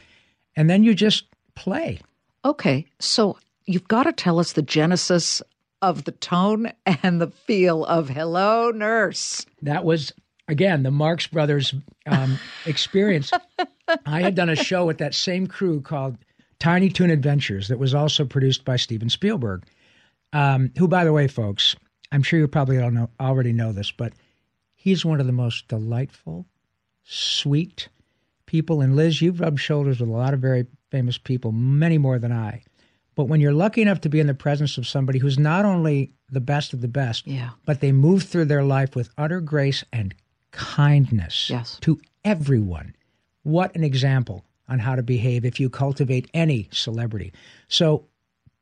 [0.56, 2.00] and then you just play.
[2.45, 5.41] Okay, so you've got to tell us the genesis
[5.82, 9.45] of the tone and the feel of Hello Nurse.
[9.62, 10.13] That was,
[10.48, 11.74] again, the Marx Brothers
[12.06, 13.32] um, experience.
[14.06, 16.17] I had done a show with that same crew called
[16.65, 19.67] Tiny Toon Adventures that was also produced by Steven Spielberg,
[20.34, 21.75] um, who, by the way, folks,
[22.12, 24.13] I'm sure you probably don't know, already know this, but
[24.73, 26.47] he's one of the most delightful,
[27.04, 27.88] sweet
[28.47, 28.82] people.
[28.82, 32.32] And Liz, you've rubbed shoulders with a lot of very famous people, many more than
[32.32, 32.63] I.
[33.13, 36.13] But when you're lucky enough to be in the presence of somebody who's not only
[36.32, 37.51] the best of the best, yeah.
[37.67, 40.15] but they move through their life with utter grace and
[40.49, 41.78] kindness yes.
[41.82, 42.95] to everyone.
[43.43, 47.34] What an example on how to behave if you cultivate any celebrity.
[47.67, 48.06] So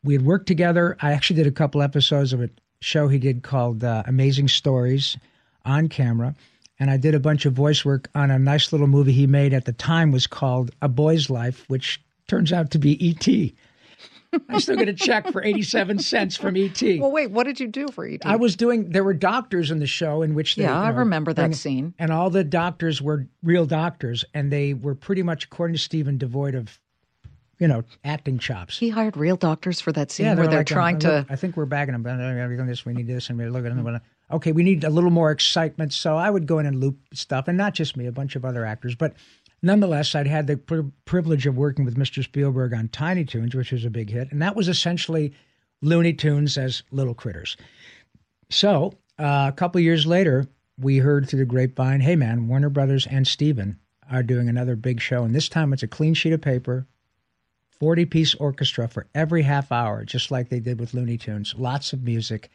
[0.03, 0.97] we had worked together.
[1.01, 2.49] I actually did a couple episodes of a
[2.81, 5.17] show he did called uh, Amazing Stories
[5.65, 6.35] on camera.
[6.79, 9.53] And I did a bunch of voice work on a nice little movie he made
[9.53, 13.55] at the time was called A Boy's Life, which turns out to be E.T.
[14.49, 16.81] I still get a check for 87 cents from ET.
[16.81, 18.25] Well, wait, what did you do for ET?
[18.25, 20.63] I was doing, there were doctors in the show in which they.
[20.63, 21.93] Yeah, you know, I remember that bring, scene.
[21.99, 26.17] And all the doctors were real doctors, and they were pretty much, according to Steven,
[26.17, 26.79] devoid of,
[27.59, 28.77] you know, acting chops.
[28.77, 31.25] He hired real doctors for that scene yeah, where they're like, uh, trying to.
[31.29, 32.05] I think we're bagging them.
[32.05, 34.01] Uh, we're doing this, we need this, and we're looking at them.
[34.31, 35.93] Okay, we need a little more excitement.
[35.93, 38.45] So I would go in and loop stuff, and not just me, a bunch of
[38.45, 38.95] other actors.
[38.95, 39.13] But
[39.63, 42.23] nonetheless, I'd had the pri- privilege of working with Mr.
[42.23, 45.33] Spielberg on Tiny Toons, which was a big hit, and that was essentially
[45.81, 47.57] Looney Tunes as little critters.
[48.49, 50.45] So uh, a couple years later,
[50.77, 53.79] we heard through the grapevine, "Hey, man, Warner Brothers and Steven
[54.11, 56.85] are doing another big show, and this time it's a clean sheet of paper."
[57.79, 61.53] 40 piece orchestra for every half hour, just like they did with Looney Tunes.
[61.57, 62.49] Lots of music.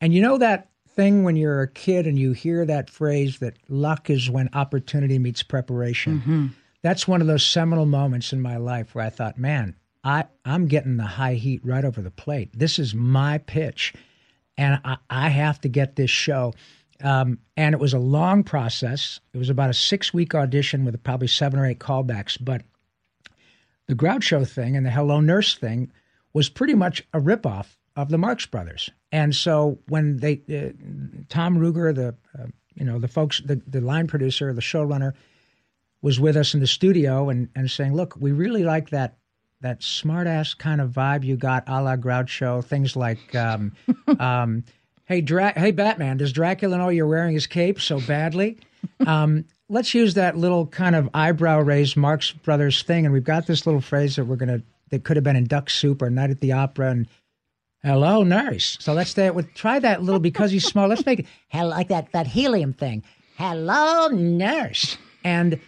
[0.00, 0.68] And you know that
[0.98, 5.16] thing when you're a kid and you hear that phrase that luck is when opportunity
[5.16, 6.18] meets preparation.
[6.18, 6.46] Mm-hmm.
[6.82, 10.66] That's one of those seminal moments in my life where I thought, man, I, I'm
[10.66, 12.50] getting the high heat right over the plate.
[12.52, 13.94] This is my pitch,
[14.56, 16.52] and I, I have to get this show.
[17.00, 19.20] Um, and it was a long process.
[19.32, 22.36] It was about a six week audition with probably seven or eight callbacks.
[22.40, 22.62] But
[23.86, 25.92] the Groucho thing and the Hello Nurse thing
[26.32, 28.88] was pretty much a ripoff of the Marx Brothers.
[29.10, 30.70] And so when they, uh,
[31.28, 35.14] Tom Ruegger, the uh, you know the folks, the, the line producer, the showrunner,
[36.00, 39.18] was with us in the studio and, and saying, look, we really like that
[39.60, 42.64] that smart ass kind of vibe you got a la Groucho.
[42.64, 43.72] Things like, um,
[44.20, 44.62] um,
[45.06, 48.58] hey, Dra- hey, Batman, does Dracula know you're wearing his cape so badly?
[49.04, 53.46] Um, let's use that little kind of eyebrow raised Marx Brothers thing, and we've got
[53.46, 56.30] this little phrase that we're gonna that could have been in Duck Soup or Night
[56.30, 57.08] at the Opera, and
[57.82, 58.76] hello, nurse.
[58.80, 60.88] So let's stay with try that little because he's small.
[60.88, 63.02] Let's make it hell like that that helium thing.
[63.36, 65.60] Hello, nurse, and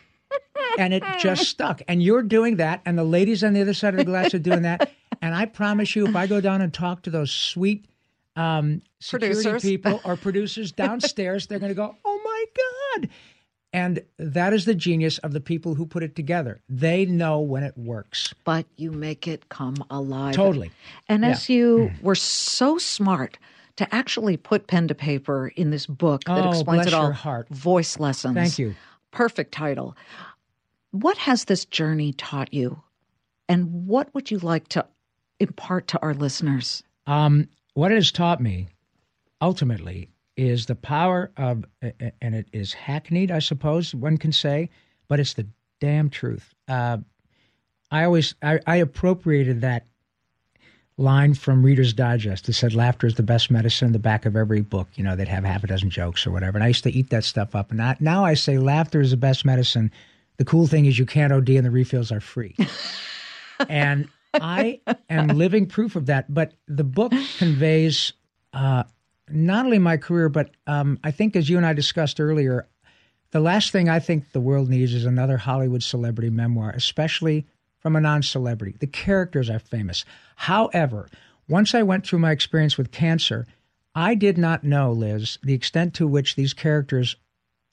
[0.79, 1.83] and it just stuck.
[1.89, 4.39] And you're doing that, and the ladies on the other side of the glass are
[4.39, 4.91] doing that.
[5.23, 7.85] And I promise you, if I go down and talk to those sweet
[8.37, 9.63] um, security Producers.
[9.63, 12.45] people or producers downstairs, they're going to go, "Oh my
[13.01, 13.11] god!"
[13.73, 16.61] And that is the genius of the people who put it together.
[16.69, 18.35] They know when it works.
[18.45, 20.35] But you make it come alive.
[20.35, 20.73] Totally.
[21.09, 21.31] And Yeah.
[21.31, 23.39] as you were so smart
[23.77, 27.15] to actually put pen to paper in this book that Oh, explains it all
[27.51, 28.35] voice lessons.
[28.35, 28.75] Thank you.
[29.13, 29.97] Perfect title.
[30.91, 32.83] What has this journey taught you?
[33.49, 34.87] And what would you like to
[35.39, 36.83] impart to our listeners?
[37.07, 38.69] Um, what it has taught me,
[39.41, 44.71] ultimately, is the power of, and it is hackneyed, I suppose one can say,
[45.07, 45.47] but it's the
[45.81, 46.55] damn truth.
[46.67, 46.99] Uh,
[47.91, 49.87] I always, I, I appropriated that
[50.97, 54.35] line from Reader's Digest that said laughter is the best medicine in the back of
[54.35, 54.89] every book.
[54.95, 56.57] You know, they'd have half a dozen jokes or whatever.
[56.57, 57.71] And I used to eat that stuff up.
[57.71, 59.91] And I, now I say laughter is the best medicine.
[60.39, 62.57] The cool thing is you can't OD and the refills are free.
[63.69, 66.33] and I am living proof of that.
[66.33, 68.15] But the book conveys
[68.55, 68.85] uh,
[69.33, 72.69] not only my career, but um, I think as you and I discussed earlier,
[73.31, 77.47] the last thing I think the world needs is another Hollywood celebrity memoir, especially
[77.79, 78.77] from a non celebrity.
[78.79, 80.05] The characters are famous.
[80.37, 81.09] However,
[81.49, 83.47] once I went through my experience with cancer,
[83.95, 87.17] I did not know, Liz, the extent to which these characters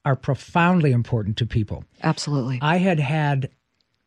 [0.04, 1.84] are profoundly important to people.
[2.02, 2.60] Absolutely.
[2.62, 3.50] I had had,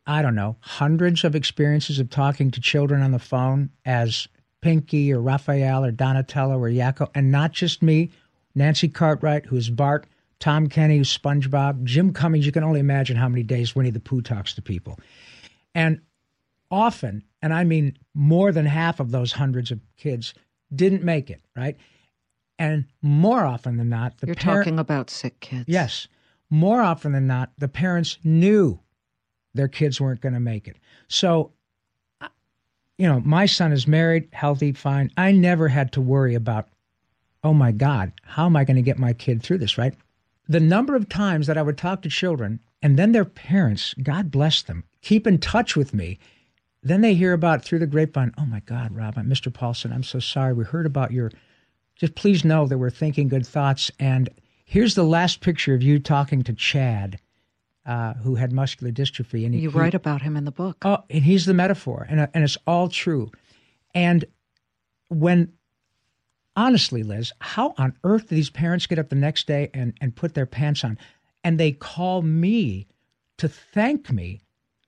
[0.05, 4.27] I don't know, hundreds of experiences of talking to children on the phone as
[4.61, 8.11] Pinky or Raphael or Donatello or Yakko, and not just me,
[8.55, 10.05] Nancy Cartwright, who's Bart,
[10.39, 12.45] Tom Kenny, who's SpongeBob, Jim Cummings.
[12.45, 14.99] You can only imagine how many days Winnie the Pooh talks to people.
[15.75, 16.01] And
[16.69, 20.33] often, and I mean more than half of those hundreds of kids
[20.73, 21.77] didn't make it, right?
[22.57, 25.65] And more often than not, the parents You're par- talking about sick kids.
[25.67, 26.07] Yes.
[26.49, 28.79] More often than not, the parents knew
[29.53, 30.77] their kids weren't going to make it.
[31.07, 31.51] So,
[32.97, 35.11] you know, my son is married, healthy, fine.
[35.17, 36.67] I never had to worry about,
[37.43, 39.93] oh my God, how am I going to get my kid through this, right?
[40.47, 44.31] The number of times that I would talk to children and then their parents, God
[44.31, 46.19] bless them, keep in touch with me.
[46.83, 49.51] Then they hear about through the grapevine, oh my God, Rob, Mr.
[49.51, 50.53] Paulsen, I'm so sorry.
[50.53, 51.31] We heard about your
[52.01, 53.91] just please know that we're thinking good thoughts.
[53.99, 54.27] And
[54.65, 57.19] here's the last picture of you talking to Chad,
[57.85, 59.45] uh, who had muscular dystrophy.
[59.45, 60.77] And he, You he- write about him in the book.
[60.83, 63.31] Oh, and he's the metaphor, and and it's all true.
[63.93, 64.25] And
[65.09, 65.51] when,
[66.55, 70.15] honestly, Liz, how on earth do these parents get up the next day and and
[70.15, 70.97] put their pants on,
[71.43, 72.87] and they call me
[73.37, 74.41] to thank me,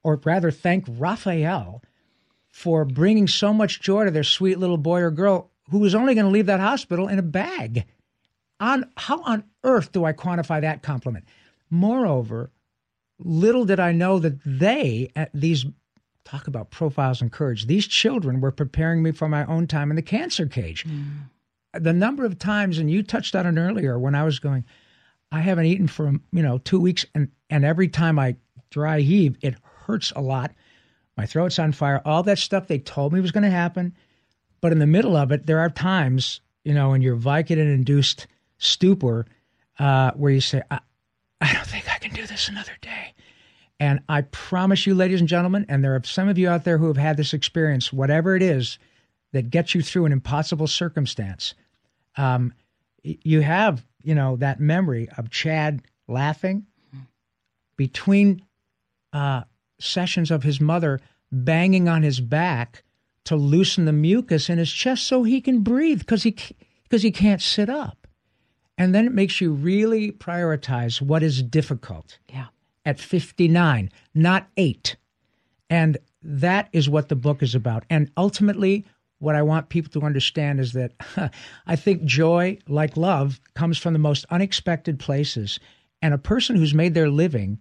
[0.03, 1.82] or rather thank Raphael,
[2.51, 6.13] for bringing so much joy to their sweet little boy or girl who was only
[6.13, 7.86] going to leave that hospital in a bag.
[8.60, 11.25] On how on earth do I quantify that compliment?
[11.69, 12.51] Moreover,
[13.23, 15.65] little did I know that they, at these
[16.25, 19.95] talk about profiles and courage, these children were preparing me for my own time in
[19.95, 20.86] the cancer cage.
[21.73, 24.63] The number of times, and you touched on it earlier, when I was going,
[25.31, 28.36] I haven't eaten for you know two weeks, and and every time I
[28.69, 29.55] dry heave, it
[29.86, 30.51] hurts a lot.
[31.17, 32.01] My throat's on fire.
[32.05, 33.95] All that stuff they told me was going to happen,
[34.62, 38.27] but in the middle of it, there are times you know in your Vicodin induced
[38.59, 39.25] stupor
[39.79, 40.79] uh, where you say, I,
[41.41, 43.02] I don't think I can do this another day.
[43.79, 46.77] And I promise you, ladies and gentlemen, and there are some of you out there
[46.77, 48.77] who have had this experience, whatever it is
[49.33, 51.53] that gets you through an impossible circumstance,
[52.15, 52.53] um,
[53.03, 56.65] you have, you know, that memory of Chad laughing
[57.75, 58.43] between
[59.12, 59.43] uh,
[59.79, 60.99] sessions of his mother
[61.31, 62.83] banging on his back
[63.25, 66.36] to loosen the mucus in his chest so he can breathe because he
[66.83, 68.07] because he can't sit up.
[68.77, 72.47] And then it makes you really prioritize what is difficult Yeah.
[72.85, 74.95] At 59, not 8.
[75.69, 77.83] And that is what the book is about.
[77.89, 78.85] And ultimately,
[79.19, 80.93] what I want people to understand is that
[81.67, 85.59] I think joy, like love, comes from the most unexpected places.
[86.01, 87.59] And a person who's made their living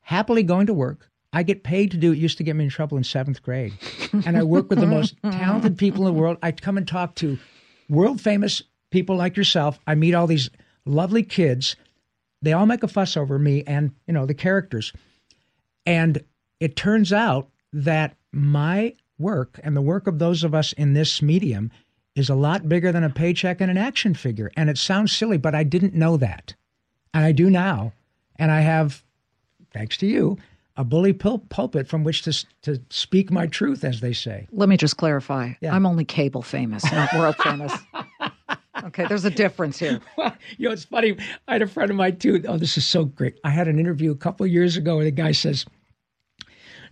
[0.00, 2.70] happily going to work, I get paid to do it, used to get me in
[2.70, 3.72] trouble in seventh grade.
[4.26, 6.38] And I work with the most talented people in the world.
[6.42, 7.38] I come and talk to
[7.88, 9.78] world famous people like yourself.
[9.86, 10.50] I meet all these
[10.84, 11.76] lovely kids.
[12.42, 14.92] They all make a fuss over me and, you know, the characters.
[15.86, 16.22] And
[16.60, 21.22] it turns out that my work and the work of those of us in this
[21.22, 21.70] medium
[22.14, 24.50] is a lot bigger than a paycheck and an action figure.
[24.56, 26.54] And it sounds silly, but I didn't know that.
[27.14, 27.92] And I do now.
[28.36, 29.02] And I have,
[29.72, 30.36] thanks to you,
[30.76, 34.46] a bully pul- pulpit from which to, to speak my truth, as they say.
[34.52, 35.52] Let me just clarify.
[35.60, 35.74] Yeah.
[35.74, 37.72] I'm only cable famous, not world famous.
[38.84, 40.00] Okay, there's a difference here.
[40.16, 41.16] Well, you know, it's funny.
[41.48, 42.42] I had a friend of mine too.
[42.48, 43.38] Oh, this is so great.
[43.44, 45.64] I had an interview a couple of years ago where the guy says,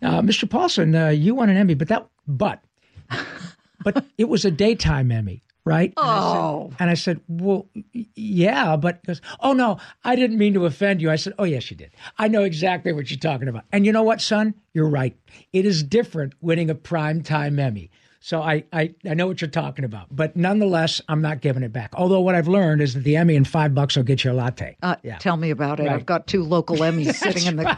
[0.03, 0.49] uh, "Mr.
[0.49, 2.63] Paulsen, uh, you won an Emmy, but that, but,
[3.85, 6.73] but it was a daytime Emmy, right?" And I said- Oh.
[6.79, 7.69] and I said, "Well,
[8.15, 11.45] yeah, but," he goes, "Oh no, I didn't mean to offend you." I said, "Oh
[11.45, 11.91] yes, you did.
[12.19, 14.55] I know exactly what you're talking about." And you know what, son?
[14.75, 15.17] You're right.
[15.53, 17.91] It is different winning a prime time Emmy.
[18.23, 21.73] So I, I, I know what you're talking about, but nonetheless, I'm not giving it
[21.73, 21.91] back.
[21.95, 24.35] Although what I've learned is that the Emmy and five bucks will get you a
[24.35, 24.77] latte.
[24.83, 25.17] Uh, Yeah.
[25.19, 25.85] Tell me about it.
[25.85, 25.93] Right.
[25.93, 27.77] I've got two local Emmys sitting in the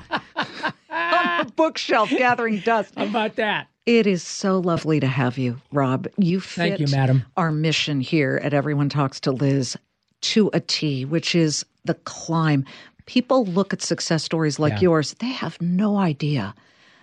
[0.91, 2.93] on the bookshelf gathering dust.
[2.97, 3.69] How about that?
[3.87, 6.07] It is so lovely to have you, Rob.
[6.17, 7.25] You fit Thank you, madam.
[7.37, 9.77] our mission here at Everyone Talks to Liz
[10.23, 12.65] to a T, which is the climb.
[13.07, 14.81] People look at success stories like Yeah.
[14.83, 16.55] yours, they have no idea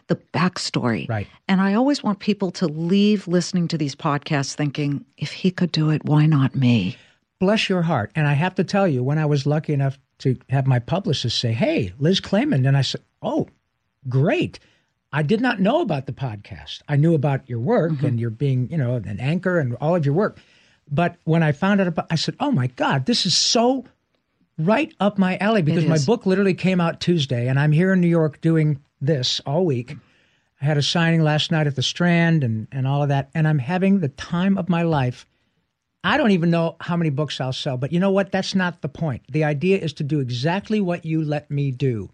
[0.10, 1.07] the backstory.
[1.07, 1.28] Right.
[1.47, 5.72] And I always want people to leave listening to these podcasts thinking, if he could
[5.72, 6.97] do it, why not me?
[7.39, 8.12] Bless your heart.
[8.16, 11.39] And I have to tell you, when I was lucky enough to have my publicist
[11.39, 13.47] say, Hey, Liz Claman, and I said, Oh,
[14.10, 14.60] great.
[15.14, 16.82] I did not know about the podcast.
[16.88, 18.05] I knew about your work mm-hmm.
[18.05, 20.38] and your being, you know, an anchor and all of your work.
[20.91, 23.86] But when I found out about, I said, "Oh my God, this is so
[24.57, 28.01] right up my alley." Because my book literally came out Tuesday, and I'm here in
[28.01, 29.95] New York doing this all week.
[30.62, 33.47] I had a signing last night at the Strand and and all of that, and
[33.47, 35.26] I'm having the time of my life.
[36.04, 38.32] I don't even know how many books I'll sell, but you know what?
[38.32, 39.24] That's not the point.
[39.30, 42.10] The idea is to do exactly what you let me do.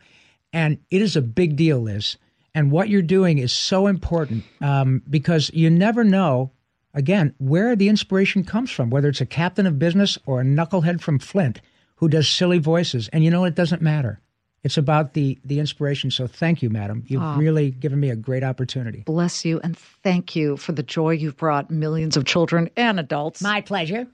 [0.51, 2.17] And it is a big deal, Liz.
[2.55, 6.51] And what you're doing is so important um, because you never know,
[6.93, 11.01] again, where the inspiration comes from, whether it's a captain of business or a knucklehead
[11.01, 11.61] from Flint
[11.97, 13.07] who does silly voices.
[13.09, 14.19] And you know, it doesn't matter.
[14.65, 16.09] It's about the, the inspiration.
[16.09, 17.03] So thank you, madam.
[17.05, 17.37] You've ah.
[17.37, 19.03] really given me a great opportunity.
[19.05, 23.43] Bless you and thank you for the joy you've brought millions of children and adults.
[23.43, 24.07] My pleasure.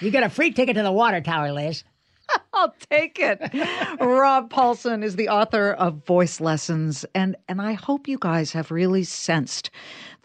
[0.00, 1.84] You get a free ticket to the water tower, Liz.
[2.54, 3.38] I'll take it.
[4.00, 8.72] Rob Paulsen is the author of Voice Lessons, and and I hope you guys have
[8.72, 9.70] really sensed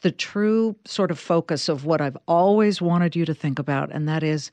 [0.01, 4.07] the true sort of focus of what I've always wanted you to think about, and
[4.07, 4.49] that is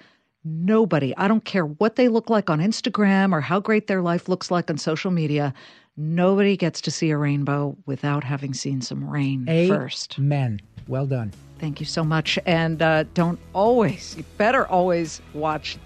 [0.47, 1.14] nobody.
[1.16, 4.51] I don't care what they look like on Instagram or how great their life looks
[4.51, 5.53] like on social media.
[5.97, 10.18] Nobody gets to see a rainbow without having seen some rain first.
[10.18, 10.61] Amen.
[10.88, 11.32] Well done.
[11.59, 12.38] Thank you so much.
[12.47, 15.78] And uh, don't always, you better always watch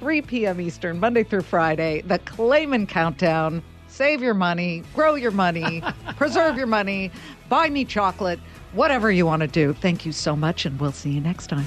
[0.00, 0.60] 3 p.m.
[0.60, 3.62] Eastern, Monday through Friday, the Claman Countdown.
[3.88, 5.82] Save your money, grow your money,
[6.16, 7.10] preserve your money,
[7.50, 8.40] buy me chocolate,
[8.72, 9.74] whatever you want to do.
[9.74, 11.66] Thank you so much, and we'll see you next time.